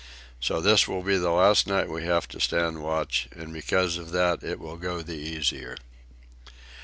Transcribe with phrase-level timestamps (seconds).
[0.39, 4.09] So this will be the last night we have to stand watch, and because of
[4.13, 5.75] that it will go the easier."